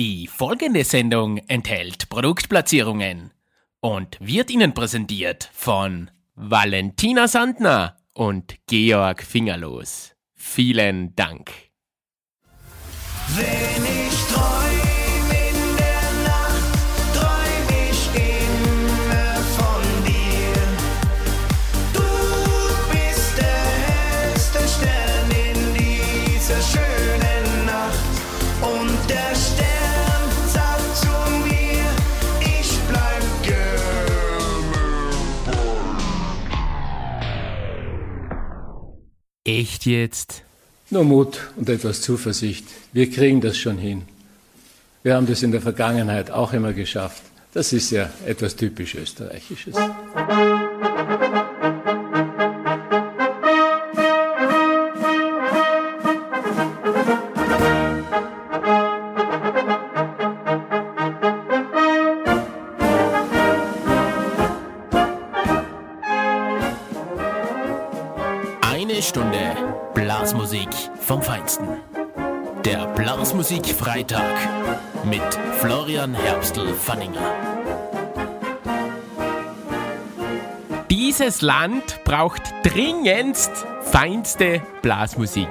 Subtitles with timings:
[0.00, 3.32] Die folgende Sendung enthält Produktplatzierungen
[3.80, 10.14] und wird Ihnen präsentiert von Valentina Sandner und Georg Fingerlos.
[10.34, 11.50] Vielen Dank.
[13.36, 14.69] Wenn ich träum
[39.58, 40.44] Echt jetzt?
[40.90, 42.64] Nur Mut und etwas Zuversicht.
[42.92, 44.02] Wir kriegen das schon hin.
[45.02, 47.22] Wir haben das in der Vergangenheit auch immer geschafft.
[47.52, 49.74] Das ist ja etwas typisch Österreichisches.
[50.14, 50.59] Eine
[71.50, 71.68] Feinsten.
[72.64, 74.22] Der Blasmusik Freitag
[75.04, 75.22] mit
[75.58, 77.34] Florian Herbstl-Fanninger.
[80.88, 83.50] Dieses Land braucht dringendst
[83.82, 85.48] feinste Blasmusik.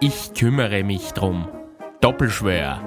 [0.00, 1.48] Ich kümmere mich drum.
[2.00, 2.80] Doppelschwör.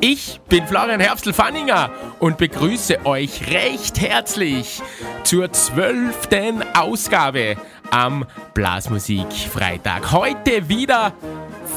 [0.00, 4.82] Ich bin Florian Herbstl-Fanninger und begrüße euch recht herzlich
[5.24, 7.56] zur zwölften Ausgabe
[7.90, 10.12] am Blasmusik Freitag.
[10.12, 11.12] Heute wieder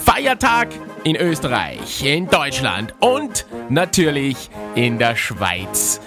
[0.03, 0.69] Feiertag
[1.03, 5.99] in Österreich, in Deutschland und natürlich in der Schweiz.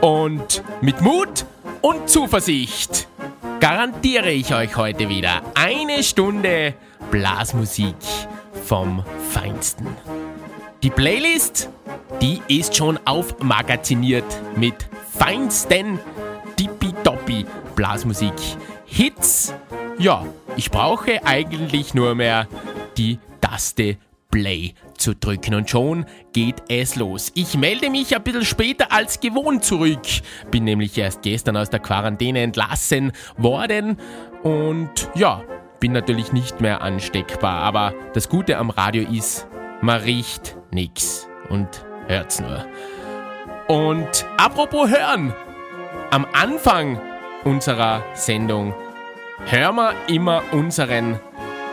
[0.00, 1.44] Und mit Mut
[1.80, 3.08] und Zuversicht
[3.60, 6.74] garantiere ich euch heute wieder eine Stunde
[7.10, 7.96] Blasmusik
[8.64, 9.86] vom Feinsten.
[10.82, 11.68] Die Playlist,
[12.20, 14.24] die ist schon aufmagaziniert
[14.56, 15.98] mit feinsten
[16.56, 18.34] Tippitoppi Blasmusik
[18.84, 19.54] Hits.
[19.98, 20.24] Ja,
[20.56, 22.46] ich brauche eigentlich nur mehr
[22.96, 23.96] die Taste
[24.30, 27.32] Play zu drücken und schon geht es los.
[27.34, 30.02] Ich melde mich ein bisschen später als gewohnt zurück.
[30.50, 33.98] Bin nämlich erst gestern aus der Quarantäne entlassen worden
[34.42, 35.42] und ja,
[35.80, 37.62] bin natürlich nicht mehr ansteckbar.
[37.62, 39.46] Aber das Gute am Radio ist,
[39.80, 41.68] man riecht nix und
[42.08, 42.66] hört's nur.
[43.68, 45.34] Und apropos hören,
[46.10, 47.00] am Anfang
[47.44, 48.74] unserer Sendung
[49.46, 51.20] hören wir immer unseren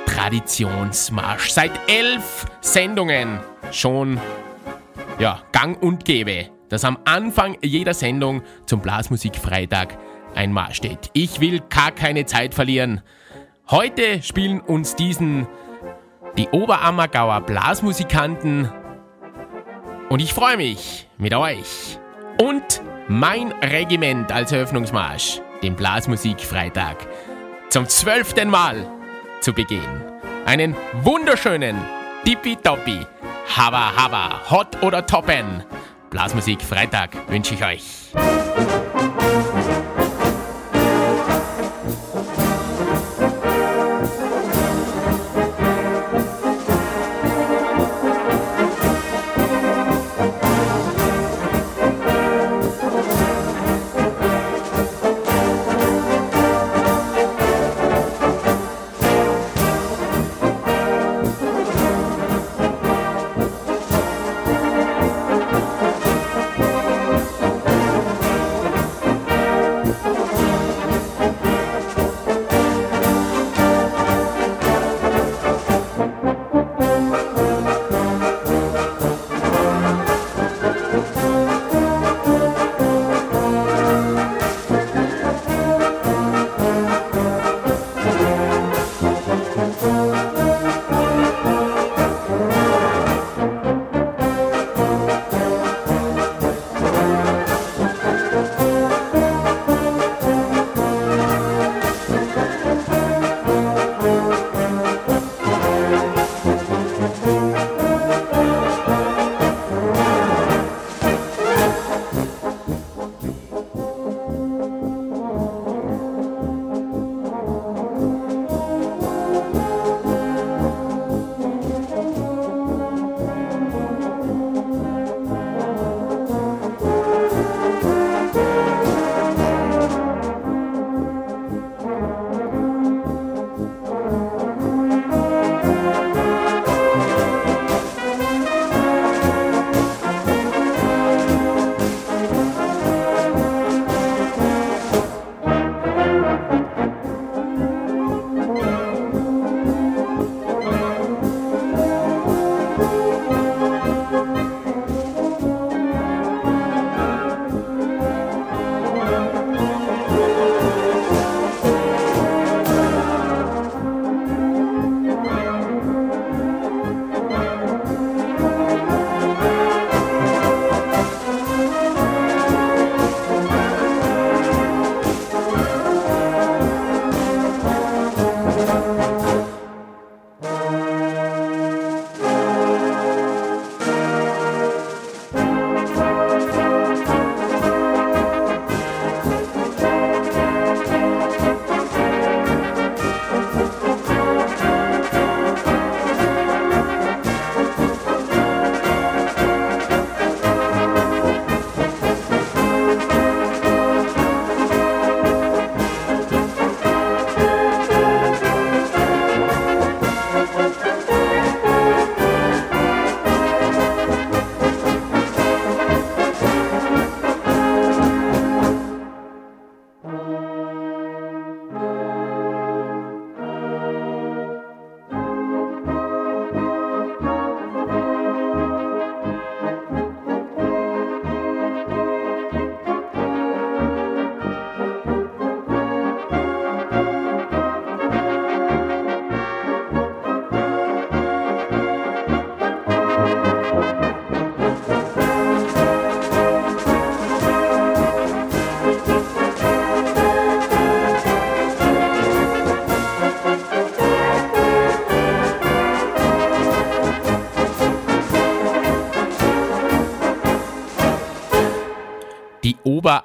[0.06, 1.52] Traditionsmarsch.
[1.52, 3.40] Seit elf Sendungen
[3.72, 4.20] schon
[5.20, 9.98] ja, gang und gäbe, dass am Anfang jeder Sendung zum Blasmusikfreitag
[10.36, 11.10] ein Marsch steht.
[11.14, 13.02] Ich will gar keine Zeit verlieren.
[13.70, 15.48] Heute spielen uns diesen
[16.38, 18.72] die Oberammergauer Blasmusikanten
[20.10, 22.00] und ich freue mich mit euch
[22.42, 26.98] und mein Regiment als Eröffnungsmarsch, den Blasmusikfreitag,
[27.70, 28.88] zum zwölften Mal
[29.44, 30.02] zu begehen.
[30.46, 31.76] Einen wunderschönen
[32.24, 33.06] Tippitoppi,
[33.56, 35.64] Haba Haba, Hot oder Toppen.
[36.10, 38.14] Blasmusik Freitag wünsche ich euch.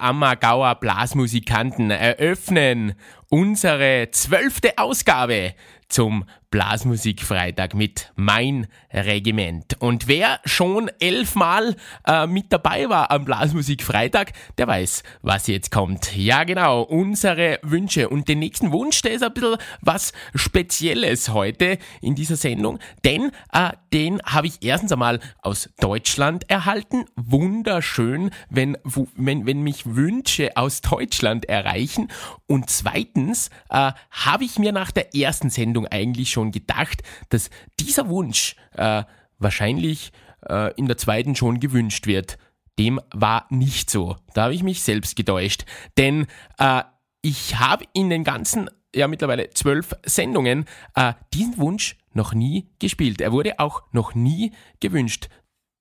[0.09, 2.95] Oberammergauer Blasmusikanten eröffnen
[3.29, 5.53] unsere zwölfte Ausgabe
[5.87, 9.79] zum Blasmusikfreitag mit Mein Regiment.
[9.79, 11.75] Und wer schon elfmal
[12.07, 16.15] äh, mit dabei war am Blasmusikfreitag, der weiß, was jetzt kommt.
[16.15, 18.09] Ja, genau, unsere Wünsche.
[18.09, 23.31] Und den nächsten Wunsch, der ist ein bisschen was Spezielles heute in dieser Sendung, denn
[23.53, 27.05] äh, den habe ich erstens einmal aus Deutschland erhalten.
[27.15, 28.77] Wunderschön, wenn,
[29.15, 32.09] wenn, wenn mich Wünsche aus Deutschland erreichen.
[32.47, 37.49] Und zweitens äh, habe ich mir nach der ersten Sendung eigentlich schon gedacht, dass
[37.79, 39.03] dieser Wunsch äh,
[39.37, 40.11] wahrscheinlich
[40.47, 42.37] äh, in der zweiten schon gewünscht wird.
[42.77, 44.15] Dem war nicht so.
[44.33, 45.65] Da habe ich mich selbst getäuscht.
[45.97, 46.27] Denn
[46.57, 46.83] äh,
[47.21, 50.65] ich habe in den ganzen, ja mittlerweile zwölf Sendungen,
[50.95, 53.21] äh, diesen Wunsch noch nie gespielt.
[53.21, 55.29] Er wurde auch noch nie gewünscht.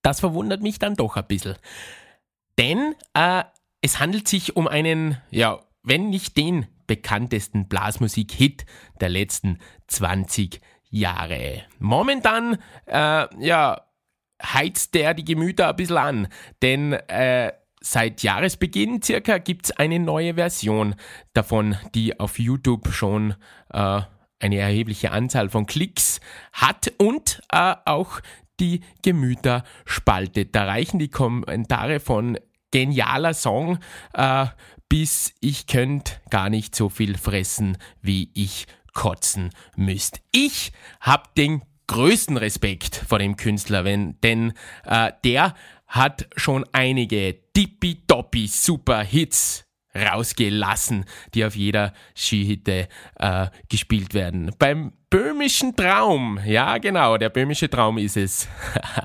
[0.02, 1.56] Das verwundert mich dann doch ein bisschen.
[2.58, 3.44] Denn äh,
[3.80, 8.66] es handelt sich um einen, ja, wenn nicht den bekanntesten Blasmusik-Hit
[9.00, 11.62] der letzten 20 Jahre.
[11.78, 13.82] Momentan, äh, ja,
[14.42, 16.28] heizt der die Gemüter ein bisschen an,
[16.62, 20.94] denn äh, seit Jahresbeginn circa gibt's eine neue Version
[21.32, 23.34] davon, die auf YouTube schon
[23.72, 24.00] äh,
[24.40, 26.20] eine erhebliche Anzahl von Klicks
[26.52, 28.20] hat und äh, auch
[28.60, 30.54] die Gemüter spaltet.
[30.54, 32.38] Da reichen die Kommentare von
[32.70, 33.78] genialer Song
[34.14, 34.46] äh,
[34.88, 40.20] bis ich könnt gar nicht so viel fressen, wie ich kotzen müsst.
[40.32, 44.52] Ich hab den größten Respekt vor dem Künstler, wenn, denn
[44.84, 45.54] äh, der
[45.86, 49.64] hat schon einige tippitoppi super Hits
[49.94, 54.52] rausgelassen, die auf jeder Skihitte äh, gespielt werden.
[54.58, 58.48] Beim böhmischen Traum, ja genau, der böhmische Traum ist es.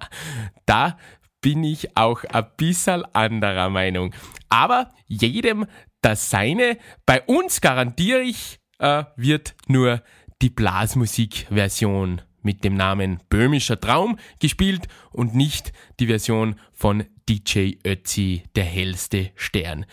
[0.66, 0.98] da
[1.44, 4.16] bin ich auch ein bisschen anderer Meinung.
[4.50, 5.68] Aber jedem
[6.02, 6.78] das Seine.
[7.06, 10.02] Bei uns garantiere ich, äh, wird nur
[10.42, 18.44] die Blasmusik-Version mit dem Namen Böhmischer Traum gespielt und nicht die Version von DJ Ötzi,
[18.56, 19.86] der hellste Stern,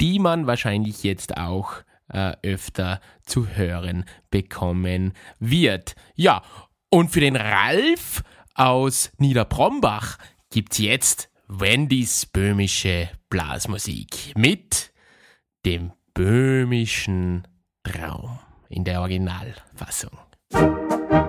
[0.00, 1.76] die man wahrscheinlich jetzt auch
[2.08, 5.96] äh, öfter zu hören bekommen wird.
[6.14, 6.42] Ja,
[6.90, 8.22] und für den Ralf
[8.54, 10.18] aus Niederbrombach
[10.54, 14.92] gibt's jetzt Wendys böhmische Blasmusik mit
[15.66, 17.48] dem böhmischen
[17.82, 20.16] Traum in der Originalfassung.
[20.52, 21.24] in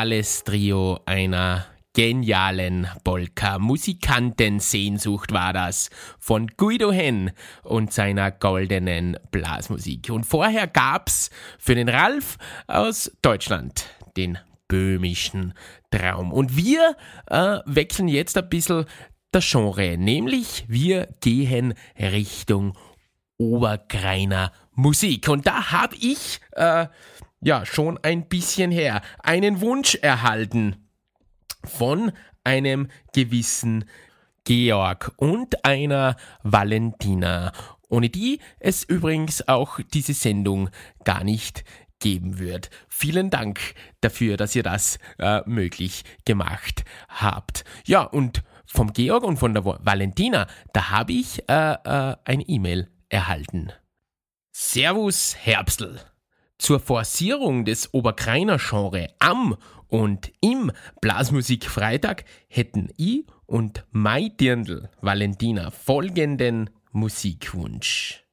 [0.00, 7.32] Geniales Trio einer genialen Polka-Musikantensehnsucht war das von Guido Henn
[7.64, 10.08] und seiner goldenen Blasmusik.
[10.08, 15.52] Und vorher gab's für den Ralf aus Deutschland den böhmischen
[15.90, 16.32] Traum.
[16.32, 18.86] Und wir äh, wechseln jetzt ein bisschen
[19.32, 22.72] das Genre, nämlich wir gehen Richtung
[23.36, 25.28] Obergreiner Musik.
[25.28, 26.86] Und da habe ich äh,
[27.40, 30.88] ja schon ein bisschen her einen Wunsch erhalten
[31.64, 32.12] von
[32.44, 33.84] einem gewissen
[34.44, 37.52] Georg und einer Valentina,
[37.88, 40.70] ohne die es übrigens auch diese Sendung
[41.04, 41.64] gar nicht
[41.98, 42.70] geben wird.
[42.88, 43.60] Vielen Dank
[44.00, 47.64] dafür, dass ihr das äh, möglich gemacht habt.
[47.84, 52.88] Ja, und vom Georg und von der Valentina, da habe ich äh, äh, eine E-Mail
[53.08, 53.72] erhalten.
[54.52, 56.00] Servus, Herbstl.
[56.60, 59.56] Zur Forcierung des Oberkreiner Genre am
[59.88, 60.70] und im
[61.00, 68.26] Blasmusikfreitag hätten ich und mein Dirndl Valentina folgenden Musikwunsch.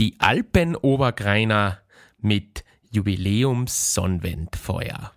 [0.00, 1.78] Die Alpen-Oberkreiner
[2.18, 5.12] mit Jubiläums-Sonnenwendfeuer.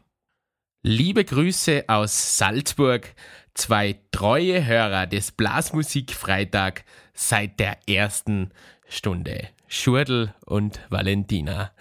[0.84, 3.15] Liebe Grüße aus Salzburg,
[3.55, 8.51] zwei treue Hörer des Blasmusikfreitag seit der ersten
[8.88, 9.49] Stunde.
[9.67, 11.71] Schurdel und Valentina.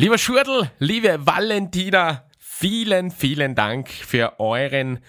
[0.00, 5.00] Lieber Schurdel, liebe Valentina, vielen, vielen Dank für euren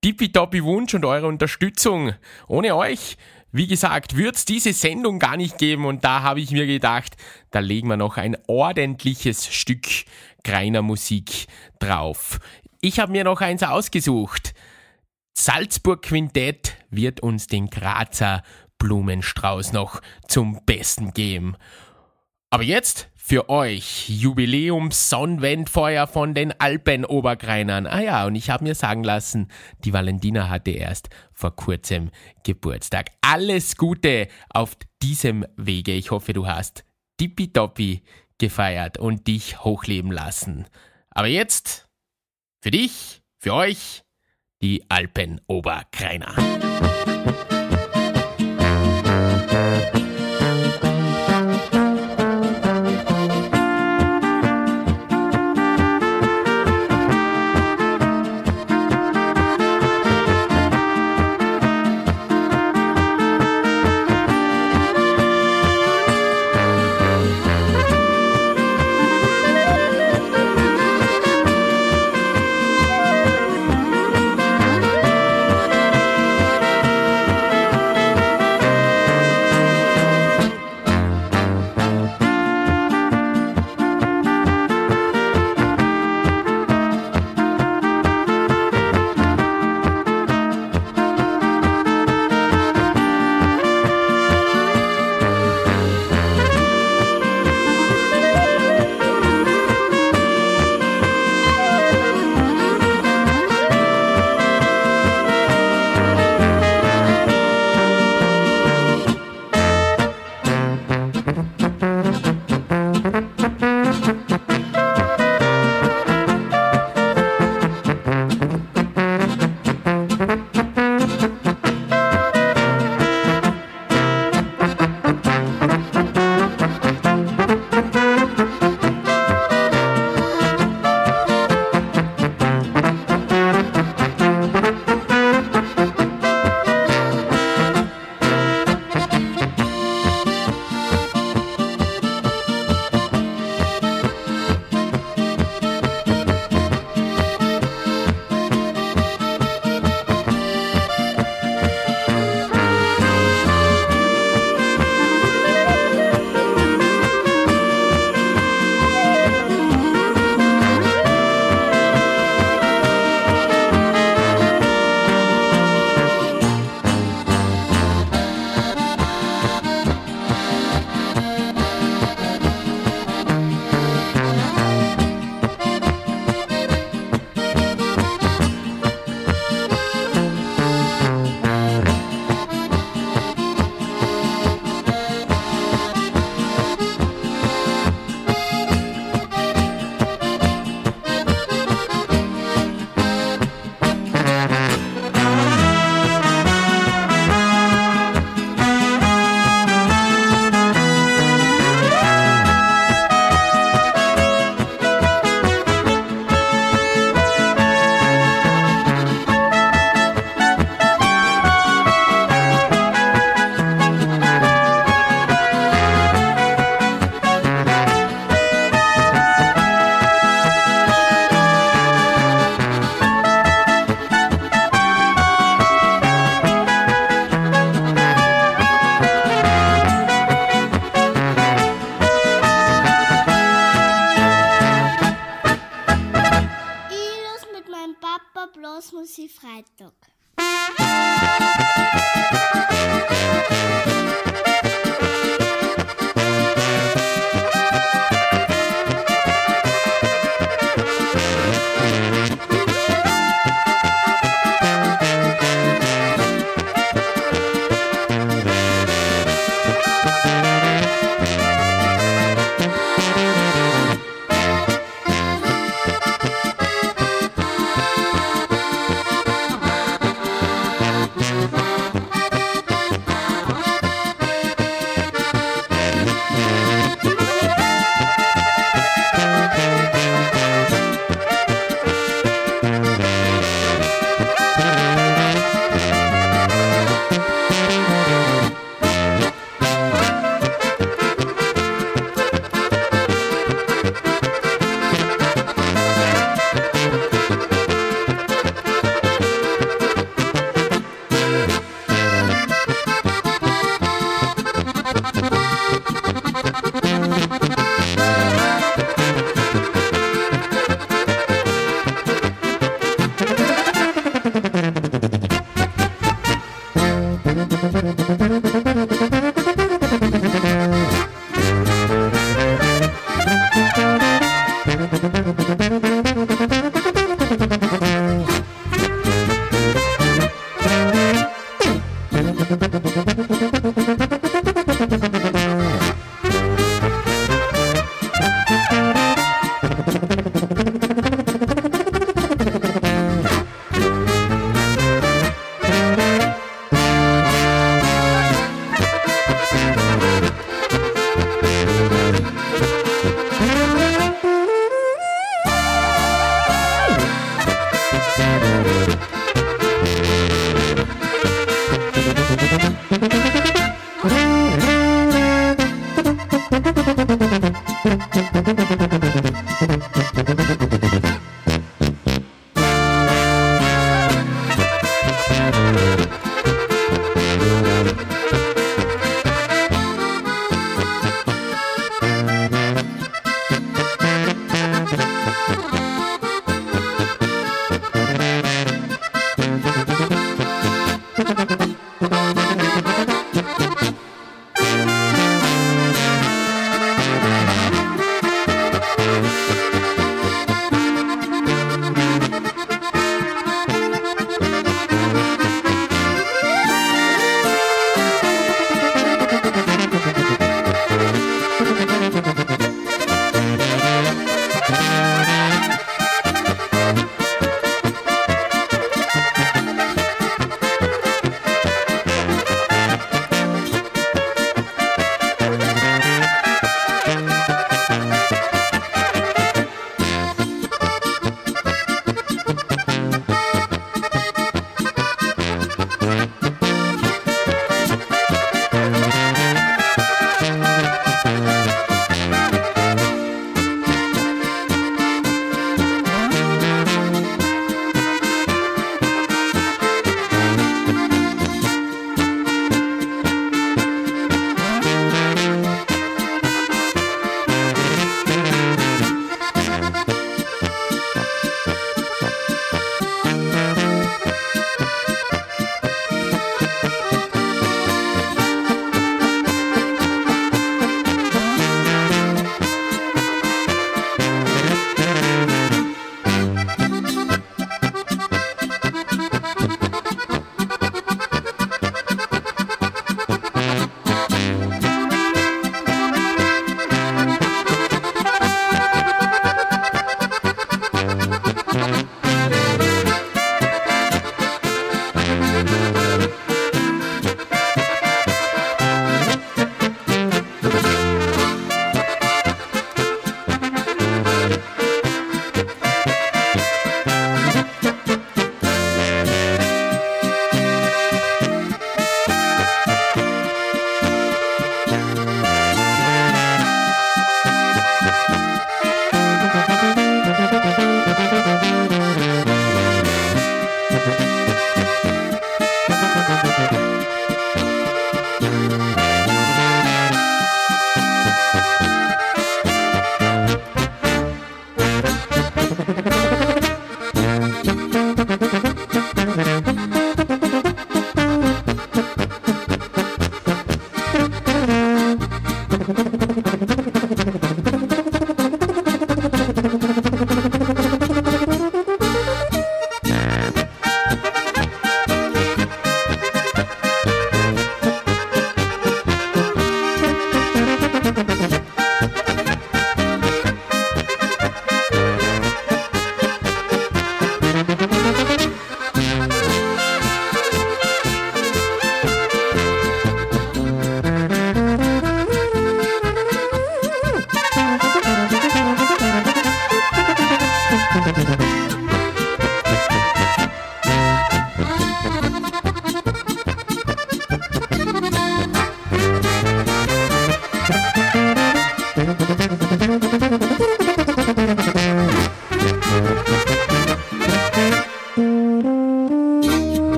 [0.00, 2.14] tippitoppi Wunsch und eure Unterstützung.
[2.48, 3.18] Ohne euch,
[3.52, 7.18] wie gesagt, wird's diese Sendung gar nicht geben und da habe ich mir gedacht,
[7.50, 9.86] da legen wir noch ein ordentliches Stück
[10.42, 11.46] Greiner Musik
[11.78, 12.38] drauf.
[12.80, 14.54] Ich habe mir noch eins ausgesucht.
[15.34, 18.42] Salzburg Quintett wird uns den Grazer
[18.78, 21.56] Blumenstrauß noch zum Besten geben.
[22.48, 27.86] Aber jetzt für euch Jubiläums Sonnenwendfeuer von den Alpenobergreinern.
[27.86, 29.52] Ah ja, und ich habe mir sagen lassen,
[29.84, 32.10] die Valentina hatte erst vor kurzem
[32.42, 33.10] Geburtstag.
[33.20, 35.92] Alles Gute auf diesem Wege.
[35.92, 36.82] Ich hoffe, du hast
[37.18, 38.02] tippitoppi
[38.38, 40.66] gefeiert und dich hochleben lassen.
[41.10, 41.88] Aber jetzt
[42.60, 44.02] für dich, für euch,
[44.60, 46.34] die Alpenobergreiner.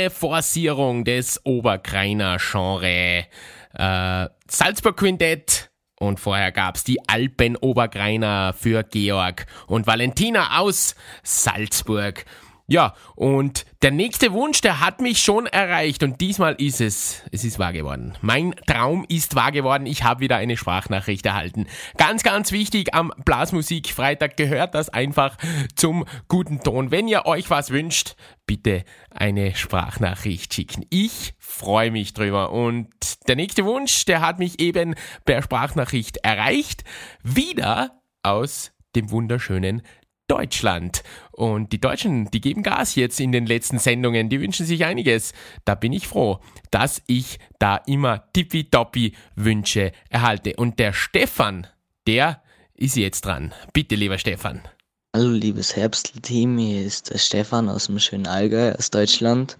[0.00, 3.26] Unsere Forcierung des Oberkreiner Genre
[3.74, 12.24] äh, Salzburg Quintett und vorher gab's die Alpen Oberkreiner für Georg und Valentina aus Salzburg.
[12.66, 17.44] Ja, und der nächste Wunsch, der hat mich schon erreicht und diesmal ist es, es
[17.44, 18.14] ist wahr geworden.
[18.20, 21.66] Mein Traum ist wahr geworden, ich habe wieder eine Sprachnachricht erhalten.
[21.96, 25.38] Ganz, ganz wichtig, am Blasmusik-Freitag gehört das einfach
[25.76, 26.90] zum guten Ton.
[26.90, 30.84] Wenn ihr euch was wünscht, bitte eine Sprachnachricht schicken.
[30.90, 32.88] Ich freue mich drüber und
[33.28, 36.84] der nächste Wunsch, der hat mich eben per Sprachnachricht erreicht.
[37.22, 39.82] Wieder aus dem wunderschönen
[40.30, 41.02] Deutschland.
[41.32, 45.32] Und die Deutschen, die geben Gas jetzt in den letzten Sendungen, die wünschen sich einiges.
[45.64, 46.38] Da bin ich froh,
[46.70, 50.54] dass ich da immer tippitoppi Wünsche erhalte.
[50.56, 51.66] Und der Stefan,
[52.06, 52.42] der
[52.74, 53.52] ist jetzt dran.
[53.72, 54.60] Bitte, lieber Stefan.
[55.12, 59.58] Hallo liebes Herbstl-Team, hier ist der Stefan aus dem schönen Allgäu aus Deutschland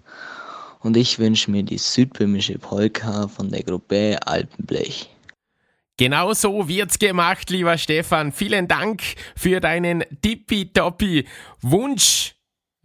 [0.79, 5.11] und ich wünsche mir die südböhmische Polka von der Gruppe Alpenblech.
[6.01, 8.33] Genau so wird's gemacht, lieber Stefan.
[8.33, 9.03] Vielen Dank
[9.37, 11.27] für deinen tippitoppi
[11.61, 12.37] Wunsch.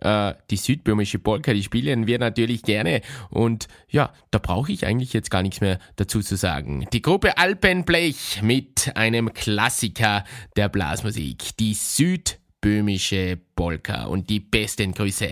[0.02, 3.00] Äh, die südböhmische Polka, die spielen wir natürlich gerne.
[3.30, 6.88] Und ja, da brauche ich eigentlich jetzt gar nichts mehr dazu zu sagen.
[6.92, 10.26] Die Gruppe Alpenblech mit einem Klassiker
[10.58, 11.56] der Blasmusik.
[11.58, 14.08] Die südböhmische Polka.
[14.08, 15.30] Und die besten Grüße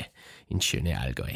[0.48, 1.34] ins schöne Allgäu.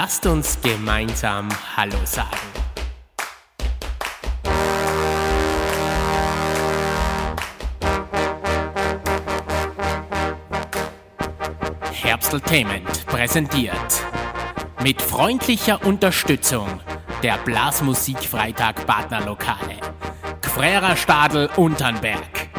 [0.00, 2.30] Lasst uns gemeinsam Hallo sagen.
[11.90, 13.74] Herbsteltainment präsentiert.
[14.84, 16.68] Mit freundlicher Unterstützung
[17.24, 19.78] der Blasmusikfreitag Partnerlokale
[20.40, 22.50] Gfrera Stadel Unternberg.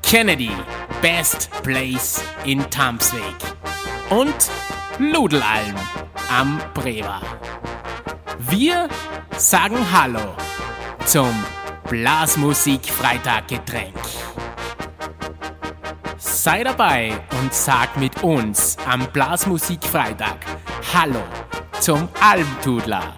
[0.00, 0.52] Kennedy
[1.02, 3.20] Best Place in Tamsweg.
[4.08, 4.50] Und
[4.98, 5.76] Nudelalm
[6.38, 7.20] am Bremer.
[8.38, 8.88] Wir
[9.36, 10.34] sagen Hallo
[11.06, 11.32] zum
[11.88, 13.94] Blasmusik Freitag Getränk.
[16.18, 20.38] Sei dabei und sag mit uns am Blasmusik Freitag
[20.92, 21.22] Hallo
[21.78, 23.14] zum Almtudler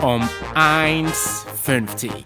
[0.00, 0.22] um
[0.54, 2.24] 1,50.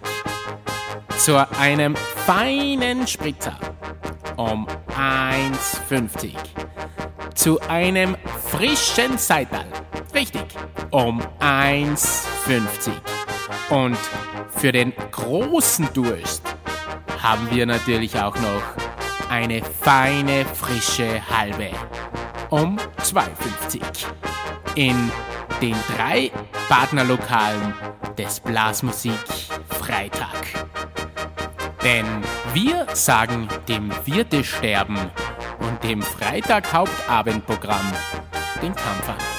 [1.17, 3.59] Zu einem feinen Spritzer
[4.37, 6.35] um 1,50
[7.35, 8.17] zu einem
[8.51, 9.67] frischen Seital.
[10.95, 12.93] Um 1,50.
[13.69, 13.99] Und
[14.55, 16.45] für den großen Durst
[17.21, 18.63] haben wir natürlich auch noch
[19.29, 21.71] eine feine, frische halbe
[22.51, 23.83] um 2,50.
[24.77, 25.11] In
[25.61, 26.31] den drei
[26.69, 27.75] Partnerlokalen
[28.17, 29.19] des Blasmusik
[29.71, 30.47] Freitag.
[31.83, 32.07] Denn
[32.53, 35.11] wir sagen dem Wirtesterben
[35.59, 37.93] und dem Freitag Hauptabendprogramm
[38.63, 39.34] den Kampf an.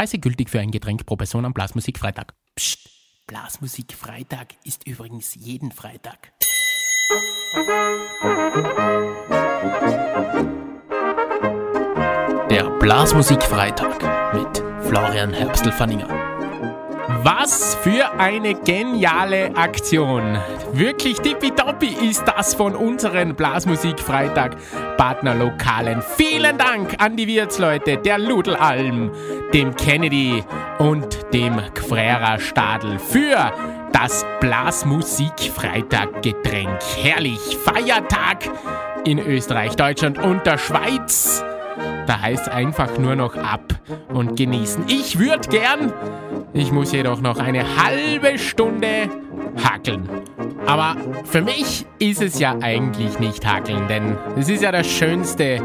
[0.00, 2.32] Preise gültig für ein Getränk pro Person am Blasmusik Freitag.
[2.56, 2.88] Psst,
[3.26, 6.32] Blasmusik Freitag ist übrigens jeden Freitag.
[12.48, 16.29] Der Blasmusik Freitag mit Florian Herbstl-Fanninger.
[17.22, 20.38] Was für eine geniale Aktion!
[20.72, 24.56] Wirklich tippitoppi ist das von unseren Blasmusik Freitag
[24.96, 26.02] Partnerlokalen.
[26.16, 29.10] Vielen Dank an die Wirtsleute der Ludelalm,
[29.52, 30.42] dem Kennedy
[30.78, 33.52] und dem Gfrera Stadel für
[33.92, 36.78] das Blasmusik Freitag Getränk.
[37.02, 37.58] Herrlich!
[37.62, 38.48] Feiertag
[39.04, 41.44] in Österreich, Deutschland und der Schweiz.
[42.06, 43.74] Da heißt einfach nur noch ab
[44.08, 44.84] und genießen.
[44.88, 45.92] Ich würde gern,
[46.52, 49.08] ich muss jedoch noch eine halbe Stunde
[49.62, 50.08] hackeln.
[50.66, 55.62] Aber für mich ist es ja eigentlich nicht hackeln, denn es ist ja der schönste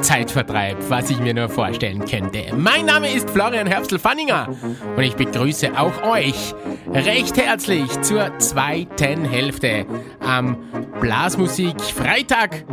[0.00, 2.44] Zeitvertreib, was ich mir nur vorstellen könnte.
[2.56, 4.48] Mein Name ist Florian Herbstl-Fanninger
[4.96, 6.54] und ich begrüße auch euch
[6.92, 9.86] recht herzlich zur zweiten Hälfte
[10.20, 10.56] am
[11.00, 12.64] Blasmusik Freitag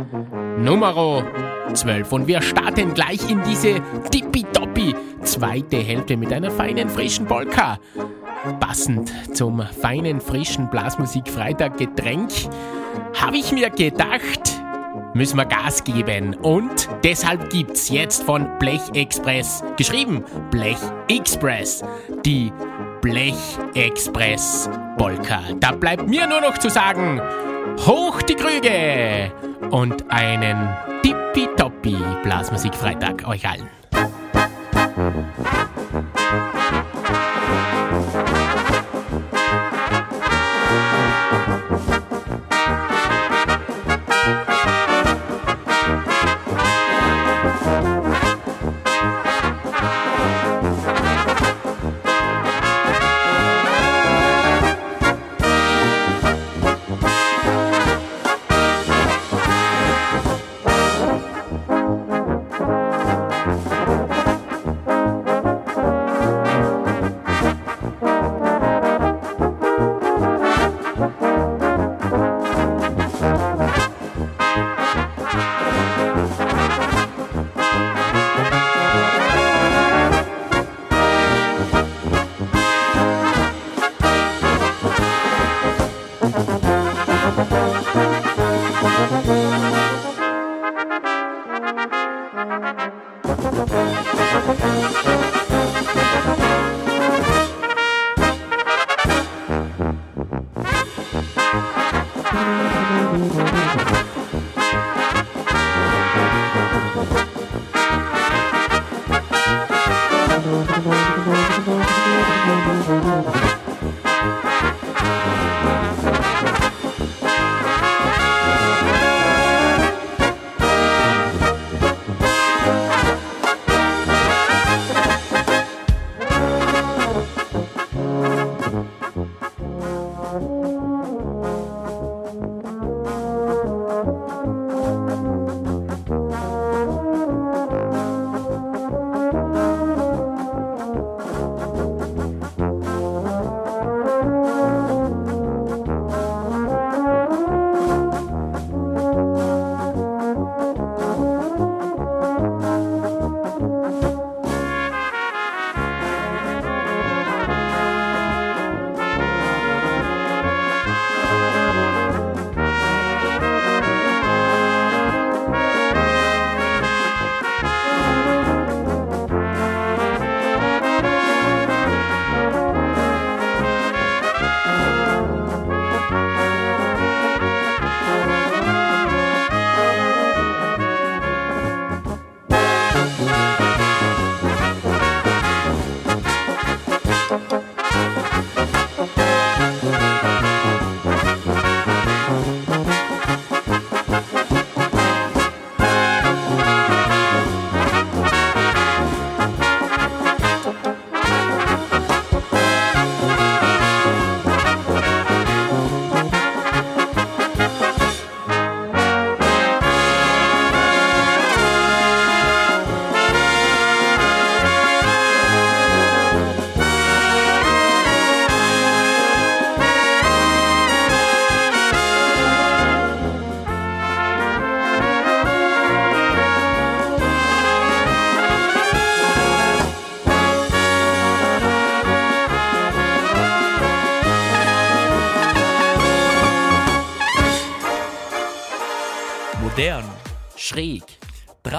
[0.58, 1.24] Nummer
[1.72, 2.12] 12.
[2.12, 3.80] Und wir starten gleich in diese
[4.10, 7.78] tippitoppi zweite Hälfte mit einer feinen, frischen Polka.
[8.60, 12.30] Passend zum feinen, frischen Blasmusik Freitag Getränk
[13.20, 14.60] habe ich mir gedacht,
[15.14, 16.34] müssen wir Gas geben.
[16.34, 20.78] Und deshalb gibt's jetzt von Blech Express, geschrieben Blech
[21.08, 21.82] Express,
[22.24, 22.52] die
[23.00, 23.34] Blech
[23.74, 25.40] Express Polka.
[25.58, 27.20] Da bleibt mir nur noch zu sagen,
[27.86, 29.32] hoch die Krüge
[29.70, 30.68] und einen
[31.02, 33.68] tippitoppi Blasmusik Freitag euch allen.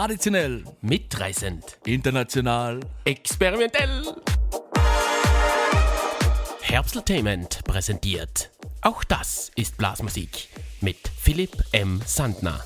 [0.08, 1.80] Traditionell, Mitreißend.
[1.86, 2.80] international.
[3.04, 4.04] Experimentell.
[6.62, 8.50] Herbsteltainment präsentiert.
[8.82, 10.48] Auch das ist Blasmusik.
[10.80, 12.00] Mit Philipp M.
[12.06, 12.64] Sandner.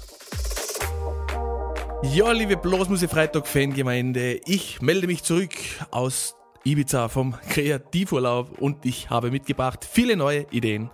[2.13, 5.55] Ja, liebe Blasmusik-Freitag-Fangemeinde, ich melde mich zurück
[5.89, 10.91] aus Ibiza vom Kreativurlaub und ich habe mitgebracht viele neue Ideen.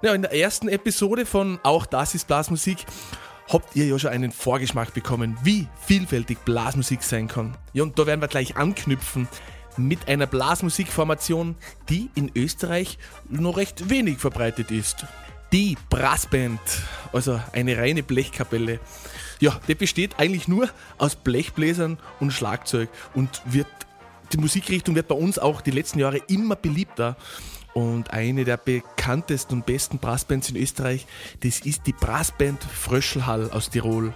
[0.00, 2.86] Ja, in der ersten Episode von Auch das ist Blasmusik
[3.48, 7.56] habt ihr ja schon einen Vorgeschmack bekommen, wie vielfältig Blasmusik sein kann.
[7.72, 9.28] Ja, und da werden wir gleich anknüpfen
[9.76, 11.54] mit einer Blasmusikformation,
[11.88, 15.04] die in Österreich noch recht wenig verbreitet ist.
[15.52, 16.60] Die Brassband,
[17.12, 18.80] also eine reine Blechkapelle.
[19.40, 20.68] Ja, die besteht eigentlich nur
[20.98, 23.66] aus Blechbläsern und Schlagzeug und wird
[24.32, 27.16] die Musikrichtung wird bei uns auch die letzten Jahre immer beliebter.
[27.76, 31.06] Und eine der bekanntesten und besten Brassbands in Österreich,
[31.40, 34.14] das ist die Brassband Fröschelhall aus Tirol.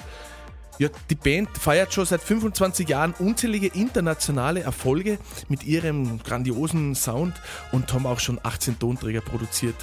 [0.78, 7.34] Ja, die Band feiert schon seit 25 Jahren unzählige internationale Erfolge mit ihrem grandiosen Sound
[7.70, 9.76] und haben auch schon 18 Tonträger produziert.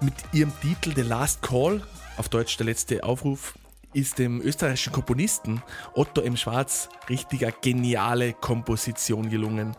[0.00, 1.82] Mit ihrem Titel The Last Call,
[2.16, 3.52] auf Deutsch der letzte Aufruf,
[3.92, 5.62] ist dem österreichischen Komponisten
[5.92, 6.38] Otto M.
[6.38, 9.76] Schwarz richtiger geniale Komposition gelungen.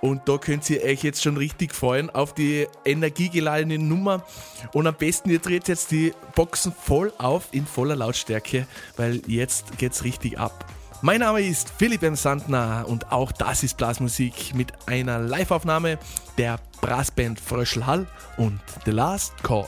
[0.00, 4.24] Und da könnt ihr euch jetzt schon richtig freuen auf die energiegeladene Nummer.
[4.72, 8.66] Und am besten ihr dreht jetzt die Boxen voll auf in voller Lautstärke,
[8.96, 10.66] weil jetzt geht's richtig ab.
[11.02, 12.16] Mein Name ist Philipp M.
[12.16, 15.98] Sandner und auch das ist Blasmusik mit einer Liveaufnahme
[16.38, 18.06] der Brassband Fröschelhall
[18.38, 19.66] und The Last Call.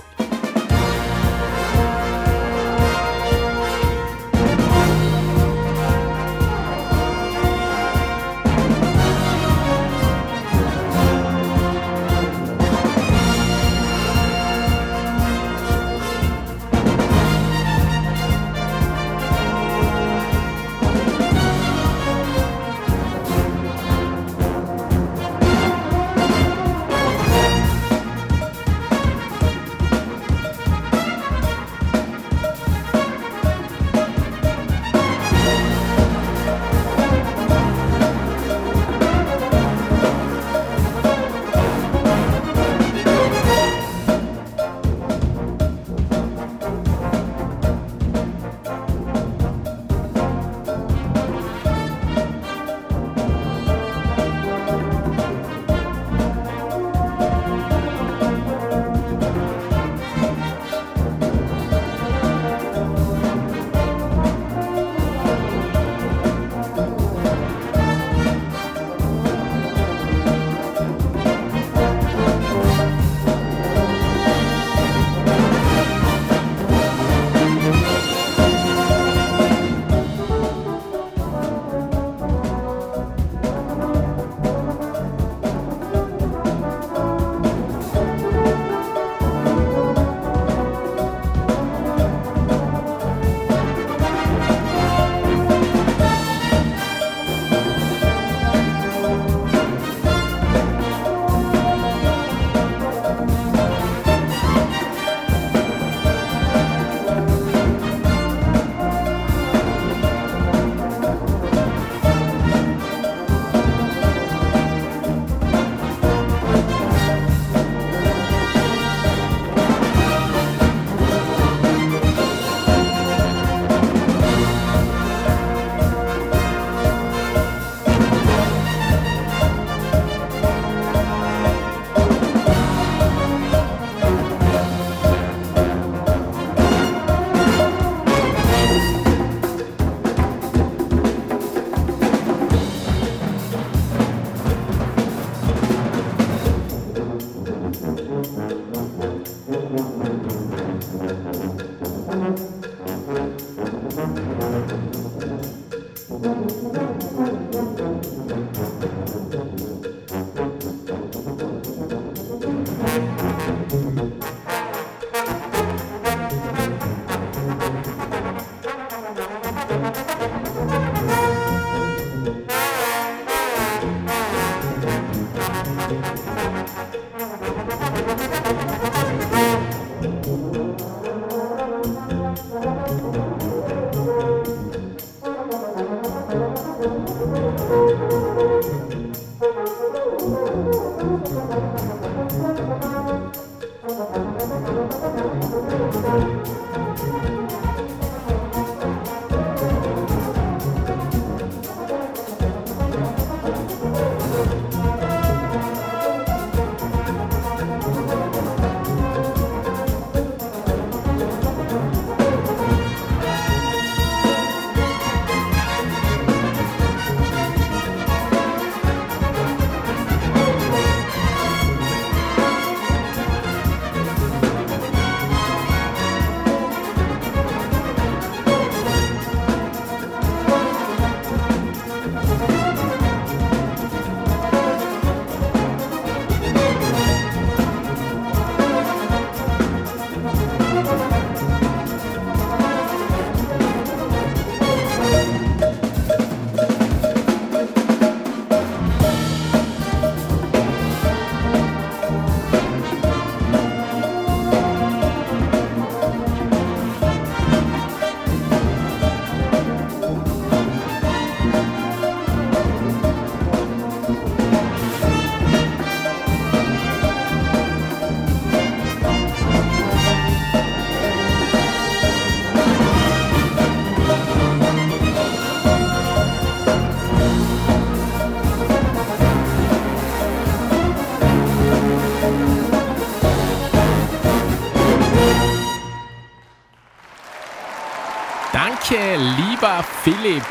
[290.10, 290.42] Philipp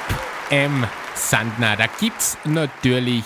[0.52, 0.86] M.
[1.16, 1.76] Sandner.
[1.76, 3.24] Da gibt's natürlich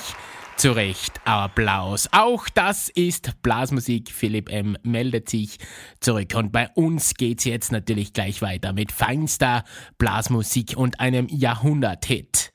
[0.55, 2.07] zu Recht Applaus.
[2.13, 4.09] Auch das ist Blasmusik.
[4.09, 4.77] Philipp M.
[4.81, 5.57] meldet sich
[5.99, 6.33] zurück.
[6.35, 9.65] Und bei uns geht's jetzt natürlich gleich weiter mit feinster
[9.97, 12.53] Blasmusik und einem Jahrhunderthit.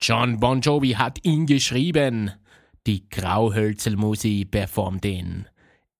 [0.00, 2.30] John Bon Jovi hat ihn geschrieben.
[2.86, 5.46] Die Grauhölzelmusi performt ihn.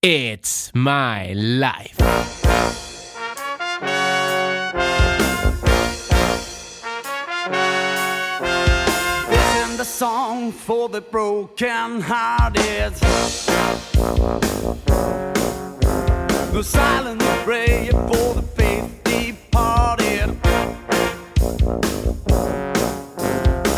[0.00, 2.51] It's my life.
[10.02, 12.92] Song for the broken hearted?
[16.52, 20.36] The silent prayer for the faith departed.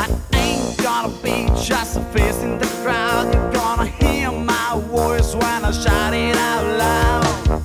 [0.00, 3.34] I ain't gonna be just a face in the crowd.
[3.34, 7.62] You're gonna hear my voice when I shout it out loud.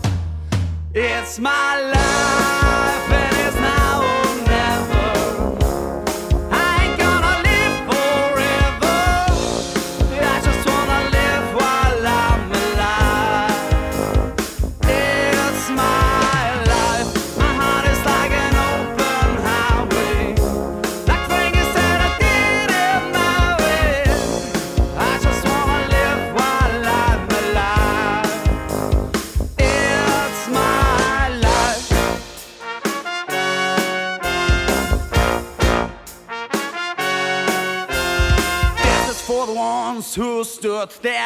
[0.93, 2.38] It's my life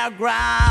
[0.03, 0.62] our ground.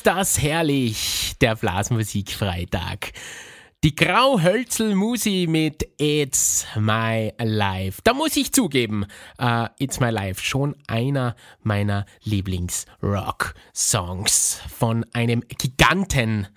[0.00, 3.12] Ist das herrlich, der Blasmusik-Freitag.
[3.84, 8.00] Die Grauhölzel-Musi mit It's My Life.
[8.02, 9.04] Da muss ich zugeben,
[9.38, 16.48] äh, It's My Life schon einer meiner Lieblings-Rock-Songs von einem Giganten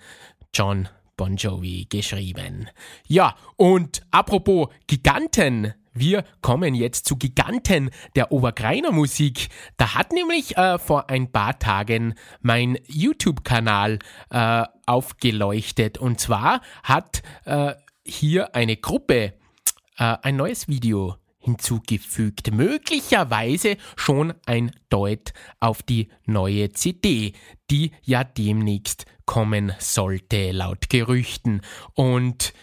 [0.54, 0.88] John
[1.18, 2.70] Bon Jovi geschrieben.
[3.06, 9.48] Ja, und apropos Giganten, wir kommen jetzt zu Giganten der Obergreiner Musik.
[9.76, 15.98] Da hat nämlich äh, vor ein paar Tagen mein YouTube-Kanal äh, aufgeleuchtet.
[15.98, 17.74] Und zwar hat äh,
[18.04, 19.34] hier eine Gruppe
[19.98, 22.52] äh, ein neues Video hinzugefügt.
[22.52, 27.34] Möglicherweise schon ein Deut auf die neue CD,
[27.70, 31.60] die ja demnächst kommen sollte, laut Gerüchten.
[31.94, 32.54] Und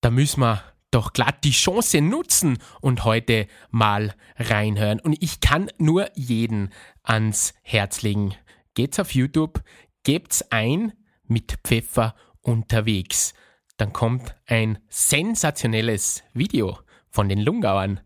[0.00, 5.00] da müssen wir doch glatt die Chance nutzen und heute mal reinhören.
[5.00, 6.72] Und ich kann nur jeden
[7.02, 8.34] ans Herz legen.
[8.74, 9.62] Geht's auf YouTube,
[10.04, 10.92] gebt's ein
[11.24, 13.34] mit Pfeffer unterwegs.
[13.76, 16.78] Dann kommt ein sensationelles Video
[17.10, 18.00] von den Lungauern.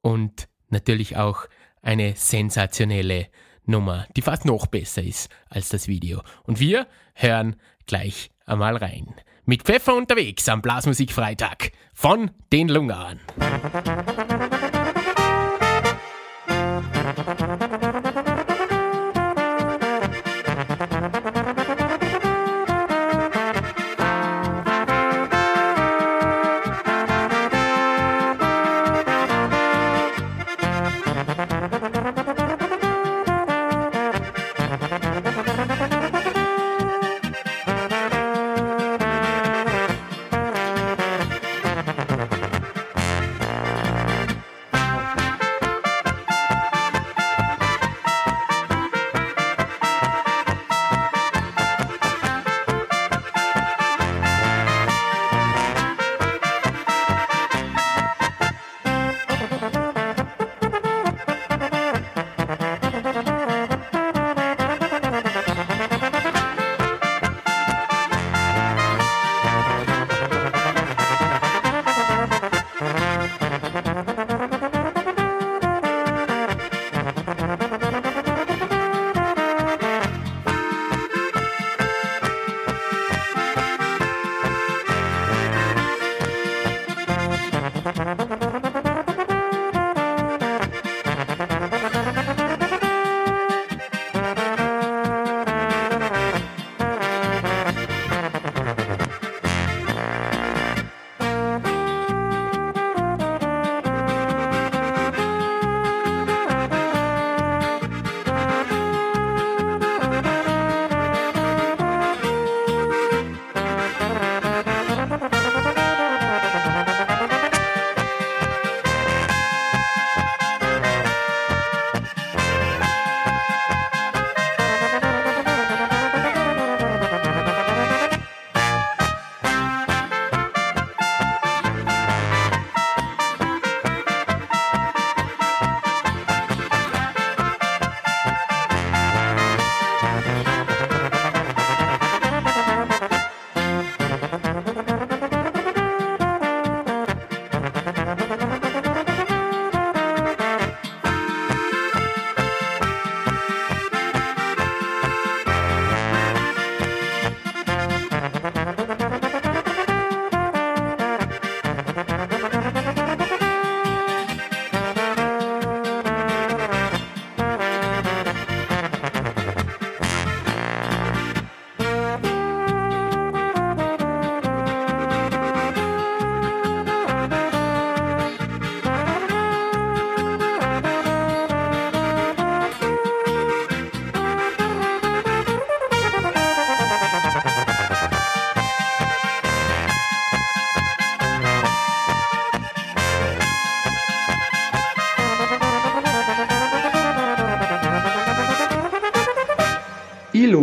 [0.00, 1.46] Und natürlich auch
[1.82, 3.28] eine sensationelle
[3.66, 6.22] Nummer, die fast noch besser ist als das Video.
[6.44, 7.56] Und wir hören
[7.86, 9.14] gleich einmal rein.
[9.44, 13.20] Mit Pfeffer unterwegs am Blasmusikfreitag von den Lungauern.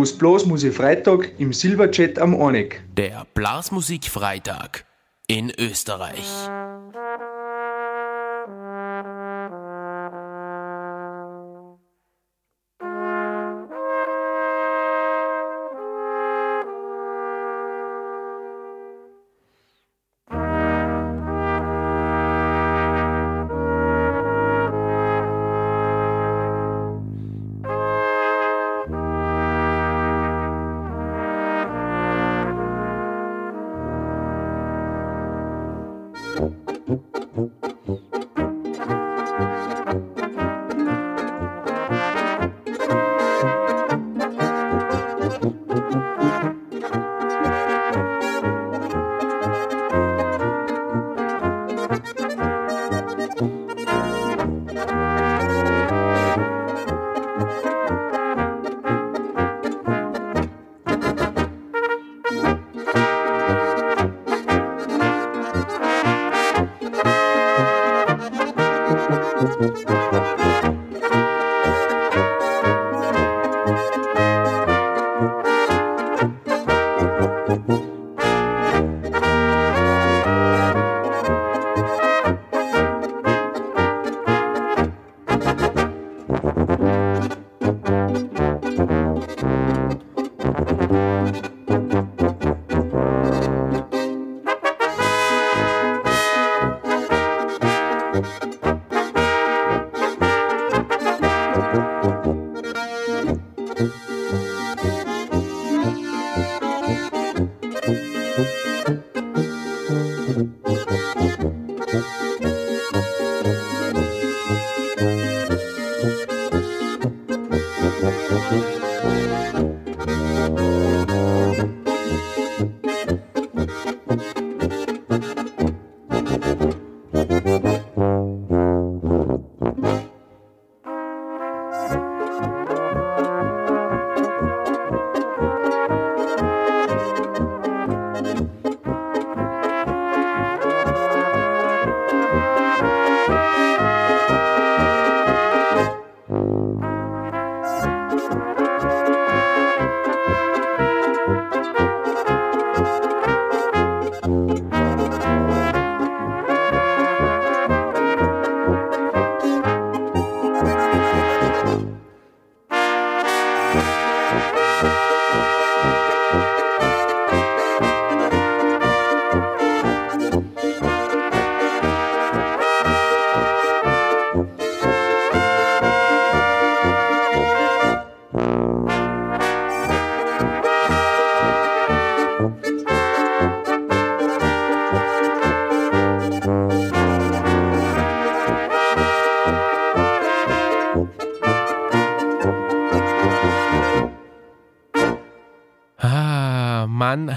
[0.03, 2.83] Los Blasmusik Freitag im Silverjet am Oneck.
[2.91, 4.83] Der Blasmusikfreitag
[5.27, 6.49] in Österreich.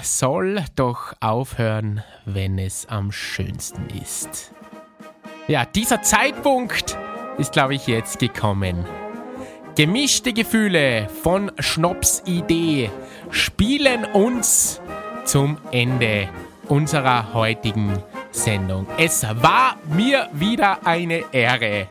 [0.06, 4.52] Soll doch aufhören, wenn es am schönsten ist.
[5.48, 6.96] Ja, dieser Zeitpunkt
[7.38, 8.86] ist, glaube ich, jetzt gekommen.
[9.76, 12.90] Gemischte Gefühle von Schnops Idee
[13.30, 14.80] spielen uns
[15.24, 16.28] zum Ende
[16.68, 18.86] unserer heutigen Sendung.
[18.98, 21.88] Es war mir wieder eine Ehre,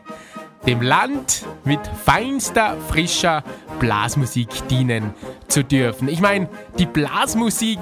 [0.66, 3.44] dem Land mit feinster, frischer
[3.78, 5.14] Blasmusik dienen
[5.48, 6.08] zu dürfen.
[6.08, 6.48] Ich meine,
[6.78, 7.78] die Blasmusik,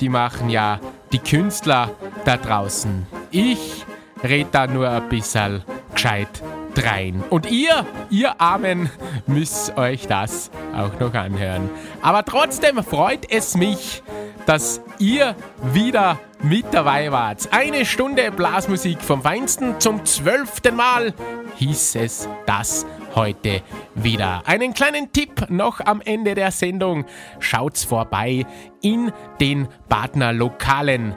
[0.00, 0.80] die machen ja
[1.12, 1.90] die Künstler
[2.24, 3.06] da draußen.
[3.30, 3.84] Ich
[4.22, 5.62] red da nur ein bisschen
[5.94, 6.42] gescheit
[6.74, 7.22] drein.
[7.30, 8.90] Und ihr, ihr Armen,
[9.26, 11.70] müsst euch das auch noch anhören.
[12.02, 14.02] Aber trotzdem freut es mich,
[14.46, 15.34] dass ihr
[15.72, 17.48] wieder mit dabei wart.
[17.52, 21.12] Eine Stunde Blasmusik vom Feinsten zum zwölften Mal
[21.56, 23.62] hieß es das heute
[23.94, 24.42] wieder.
[24.46, 27.04] Einen kleinen Tipp noch am Ende der Sendung.
[27.40, 28.46] Schaut's vorbei
[28.80, 31.14] in den Badner Lokalen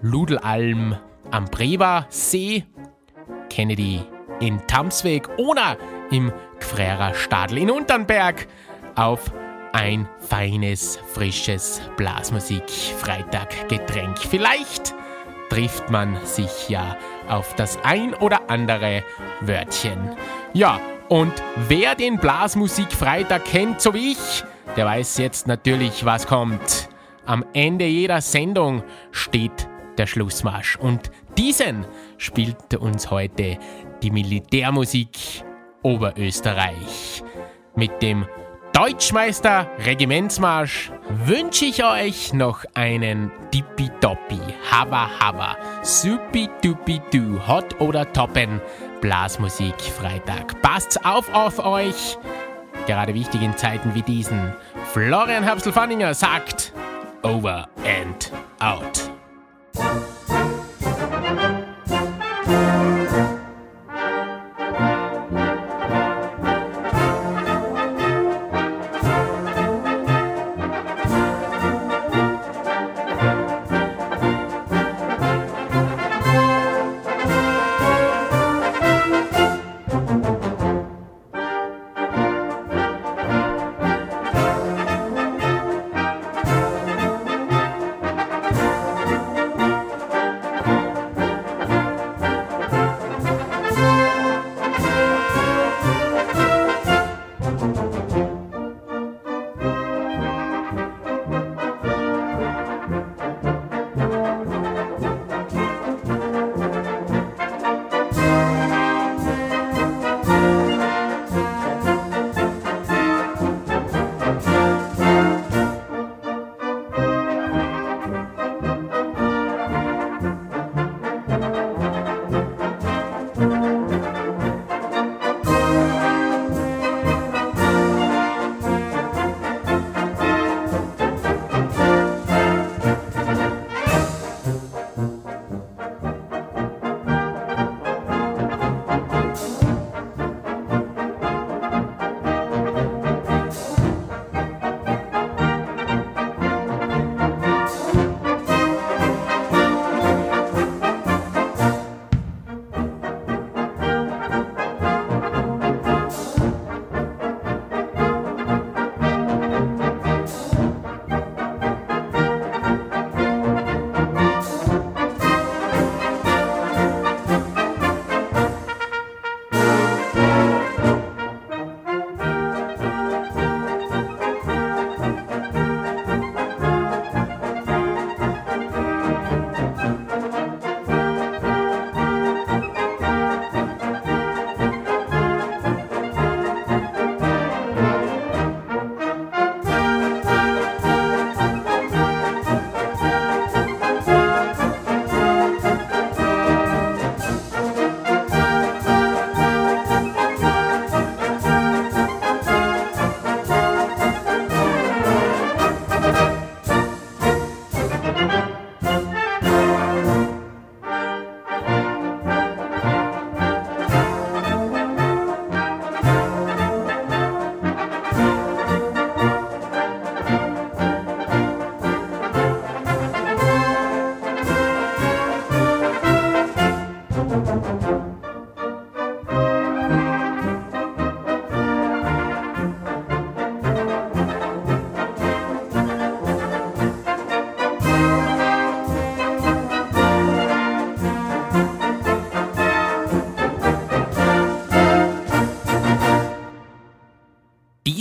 [0.00, 0.96] Ludelalm
[1.30, 2.64] am Brewer See,
[3.50, 4.00] Kennedy
[4.40, 5.76] in Tamsweg oder
[6.10, 8.48] im Gfrärer Stadl in Unternberg
[8.96, 9.30] auf
[9.72, 14.18] ein feines, frisches Blasmusik-Freitag-Getränk.
[14.18, 14.94] Vielleicht
[15.48, 16.96] trifft man sich ja
[17.28, 19.04] auf das ein oder andere
[19.40, 20.16] Wörtchen.
[20.52, 21.32] Ja, und
[21.68, 24.44] wer den Blasmusik-Freitag kennt, so wie ich,
[24.76, 26.88] der weiß jetzt natürlich, was kommt.
[27.26, 29.68] Am Ende jeder Sendung steht
[29.98, 31.84] der Schlussmarsch und diesen
[32.16, 33.58] spielt uns heute
[34.02, 35.44] die Militärmusik
[35.82, 37.22] Oberösterreich.
[37.74, 38.26] Mit dem
[38.72, 44.40] Deutschmeister Regimentsmarsch wünsche ich euch noch einen tippitoppi,
[44.70, 48.60] haba haba, supi dupi du, hot oder toppen
[49.00, 50.60] Blasmusik Freitag.
[50.62, 52.16] Passt auf auf euch,
[52.86, 54.54] gerade wichtig in Zeiten wie diesen.
[54.92, 56.72] Florian Herbstl-Fanninger sagt
[57.22, 58.30] Over and
[58.60, 59.10] Out.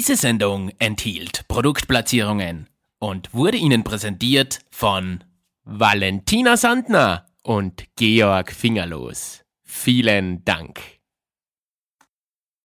[0.10, 5.24] Diese Sendung enthielt Produktplatzierungen und wurde Ihnen präsentiert von
[5.66, 9.44] Valentina Sandner und Georg Fingerlos.
[9.62, 10.99] Vielen Dank.